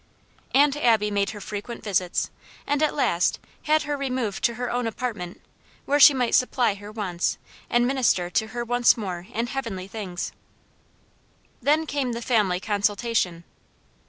[0.55, 2.31] Aunt Abby made her frequent visits,
[2.65, 5.39] and at last had her removed to her own apartment,
[5.85, 7.37] where she might supply her wants,
[7.69, 10.31] and minister to her once more in heavenly things.
[11.61, 13.43] Then came the family consultation.